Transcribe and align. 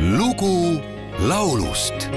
lugu 0.00 0.80
laulust 1.28 2.08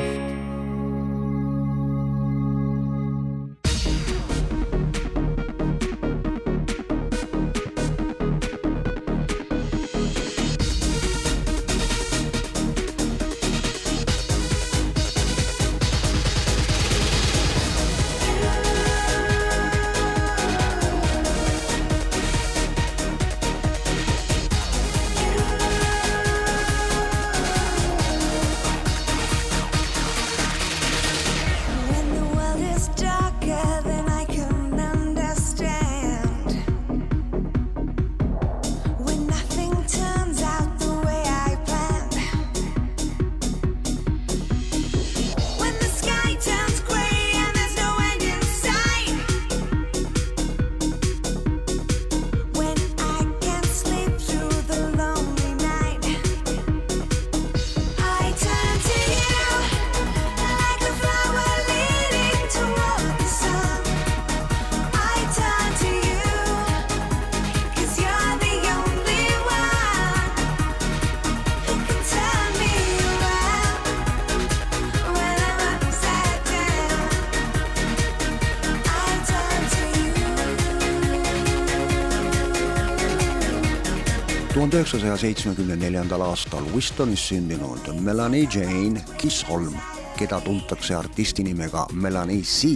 tuhande 84.54 84.76
üheksasaja 84.78 85.16
seitsmekümne 85.18 85.76
neljandal 85.82 86.22
aastal 86.22 86.66
Wistonis 86.74 87.20
sündinud 87.28 87.88
Melanie 88.02 88.48
Jane 88.54 89.02
Kisholm, 89.18 89.74
keda 90.18 90.38
tuntakse 90.46 90.96
artisti 90.96 91.44
nimega 91.44 91.88
Melanie 91.94 92.42
C, 92.42 92.68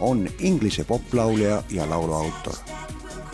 on 0.00 0.28
Inglise 0.38 0.84
poplaulja 0.84 1.62
ja 1.70 1.90
lauluautor. 1.90 2.54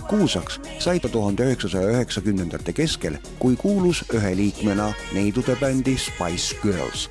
kuulsaks 0.09 0.61
sai 0.79 1.01
ta 1.01 1.09
tuhande 1.09 1.45
üheksasaja 1.45 1.91
üheksakümnendate 1.91 2.73
keskel, 2.73 3.17
kui 3.39 3.57
kuulus 3.57 4.05
ühe 4.15 4.37
liikmena 4.37 4.93
neidude 5.13 5.57
bändi 5.61 5.99
Spice 5.99 6.57
Girls, 6.63 7.11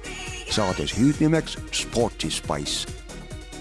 saades 0.50 0.98
hüüdnimeks 0.98 1.58
Sporty 1.72 2.32
Spice 2.32 2.90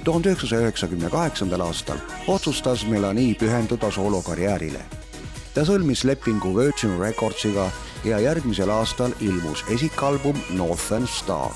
tuhande 0.05 0.29
üheksasaja 0.29 0.63
üheksakümne 0.63 1.09
kaheksandal 1.09 1.61
aastal 1.61 2.01
otsustas 2.27 2.87
Melanie 2.87 3.35
pühenduda 3.35 3.91
soolokarjäärile. 3.91 5.02
Ta 5.55 5.65
sõlmis 5.69 6.05
lepingu 6.09 6.55
Virgin 6.57 6.97
Recordsiga 7.01 7.67
ja 8.05 8.19
järgmisel 8.23 8.71
aastal 8.73 9.13
ilmus 9.21 9.65
esikalbum 9.71 10.39
Northern 10.57 11.07
Star. 11.07 11.53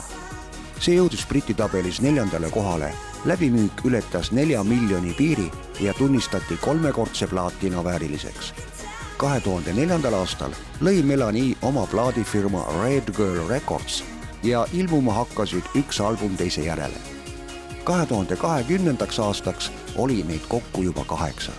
see 0.81 0.99
jõudis 0.99 1.25
Briti 1.29 1.55
tabelis 1.55 2.01
neljandale 2.05 2.51
kohale, 2.53 2.93
läbimüük 3.25 3.85
ületas 3.85 4.33
nelja 4.33 4.63
miljoni 4.65 5.15
piiri 5.17 5.51
ja 5.81 5.95
tunnistati 5.95 6.57
kolmekordse 6.61 7.27
plaatina 7.27 7.85
vääriliseks. 7.85 8.55
kahe 9.17 9.41
tuhande 9.41 9.73
neljandal 9.73 10.15
aastal 10.15 10.53
lõi 10.81 11.03
Melanie 11.03 11.57
oma 11.63 11.87
plaadifirma 11.87 12.65
Red 12.83 13.15
Girl 13.17 13.49
Records 13.49 14.05
ja 14.43 14.67
ilmuma 14.73 15.13
hakkasid 15.13 15.65
üks 15.75 16.01
album 16.01 16.37
teise 16.37 16.61
järele 16.61 17.17
kahe 17.87 18.07
tuhande 18.07 18.37
kahekümnendaks 18.37 19.19
aastaks 19.19 19.73
oli 19.97 20.23
neid 20.23 20.47
kokku 20.49 20.83
juba 20.83 21.05
kaheksa. 21.05 21.53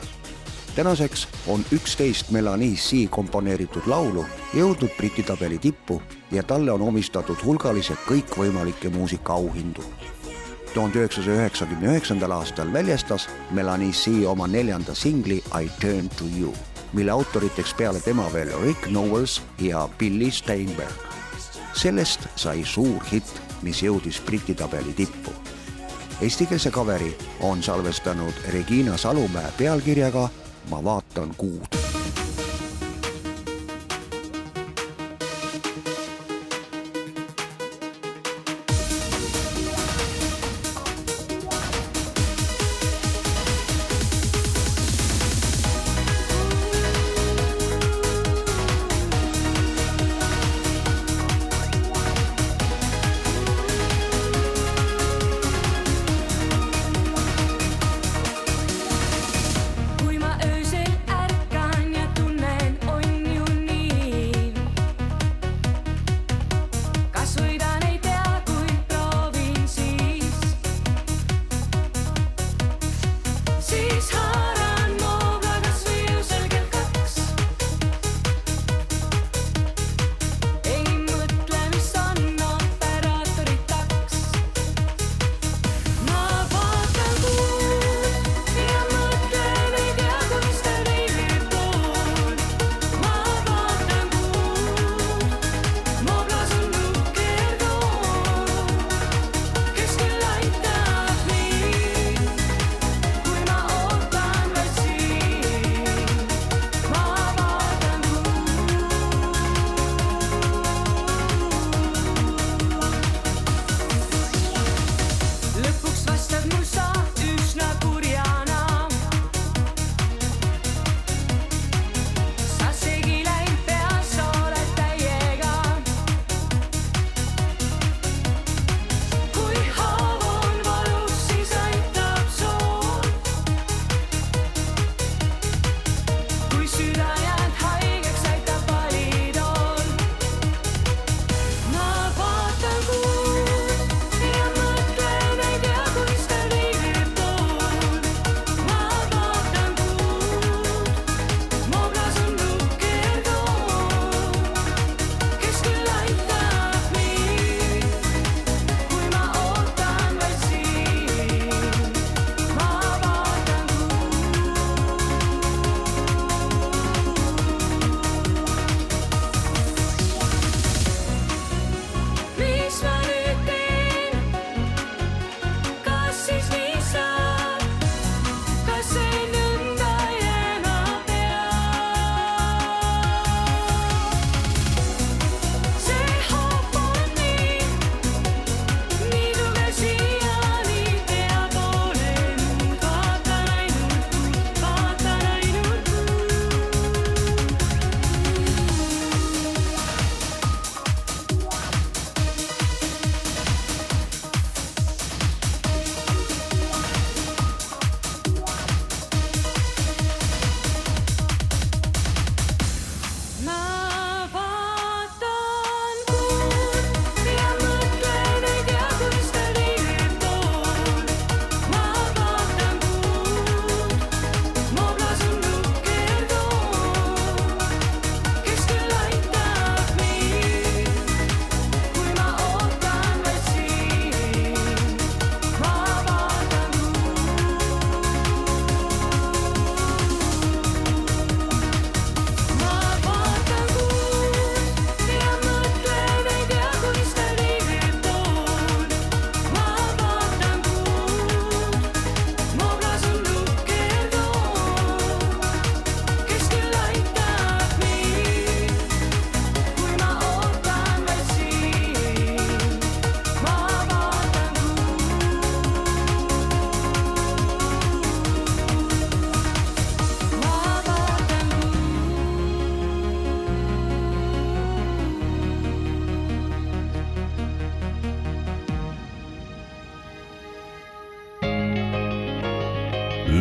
Tänaseks 0.78 1.28
on 1.48 1.66
üksteist 1.72 2.30
Melanie 2.30 2.76
C 2.76 3.10
komponeeritud 3.10 3.88
laulu 3.90 4.26
jõudnud 4.54 4.92
Briti 4.98 5.24
tabeli 5.26 5.58
tippu 5.58 5.98
ja 6.32 6.44
talle 6.44 6.72
on 6.72 6.82
omistatud 6.86 7.42
hulgaliselt 7.46 8.04
kõikvõimalikke 8.06 8.92
muusikaauhindu. 8.94 9.82
tuhande 10.74 11.00
üheksasaja 11.00 11.40
üheksakümne 11.40 11.90
üheksandal 11.90 12.32
aastal 12.32 12.74
väljastas 12.74 13.26
Melanie 13.52 13.92
C 13.92 14.28
oma 14.28 14.48
neljanda 14.48 14.96
singli 14.96 15.42
I 15.62 15.70
turn 15.82 16.10
to 16.10 16.26
you, 16.40 16.54
mille 16.94 17.12
autoriteks 17.12 17.74
peale 17.74 18.00
tema 18.00 18.30
veel 18.34 18.54
Rick 18.62 18.86
Nowels 18.88 19.42
ja 19.60 19.90
Billy 20.00 20.32
Steinberg. 20.32 20.94
sellest 21.74 22.20
sai 22.36 22.66
suur 22.66 23.04
hitt, 23.12 23.42
mis 23.62 23.82
jõudis 23.82 24.22
Briti 24.26 24.54
tabeli 24.54 24.94
tippu 24.94 25.34
Eestikeelse 26.22 26.72
kaveri 26.72 27.18
on 27.40 27.64
salvestanud 27.64 28.34
Regina 28.54 28.98
Salumäe 28.98 29.52
pealkirjaga 29.58 30.30
Ma 30.70 30.84
vaatan 30.84 31.32
kuud. 31.38 31.77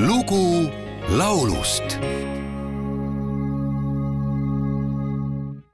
Lugu 0.04 0.70
laulust 1.18 1.98